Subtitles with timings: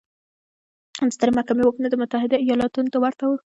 [1.07, 3.35] د سترې محکمې واکونه د متحده ایالتونو ته ورته وو.